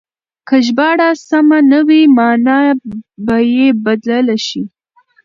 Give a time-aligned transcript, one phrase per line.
[0.47, 2.59] که ژباړه سمه نه وي مانا
[3.25, 4.63] به يې بدله شي.